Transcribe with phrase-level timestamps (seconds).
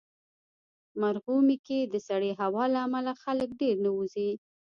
[1.01, 4.29] مرغومی کې د سړې هوا له امله خلک ډېر نه وځي.